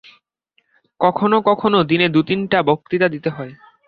[1.01, 3.53] কখনও কখনও দিনে দু-তিনটা বক্তৃতা দিতে হয়।